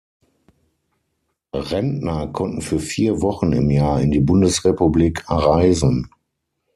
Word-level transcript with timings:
Rentner 1.53 2.25
konnten 2.31 2.61
für 2.63 2.79
vier 2.79 3.21
Wochen 3.21 3.53
im 3.53 3.69
Jahr 3.69 4.01
in 4.01 4.09
die 4.09 4.19
Bundesrepublik 4.19 5.29
reisen. 5.29 6.09